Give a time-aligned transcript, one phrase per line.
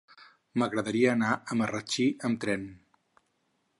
[0.61, 2.65] M'agradaria anar a Marratxí amb tren.